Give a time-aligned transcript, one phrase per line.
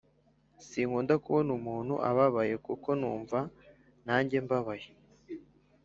[0.67, 3.39] Sinkunda kubona umuntu ababaye kuko numva
[4.05, 4.89] nanjye mbabaye